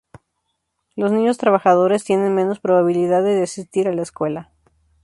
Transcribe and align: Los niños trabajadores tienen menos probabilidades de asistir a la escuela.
Los 0.95 1.11
niños 1.11 1.37
trabajadores 1.37 2.03
tienen 2.03 2.33
menos 2.33 2.59
probabilidades 2.59 3.37
de 3.37 3.43
asistir 3.43 3.87
a 3.87 3.93
la 3.93 4.01
escuela. 4.01 4.51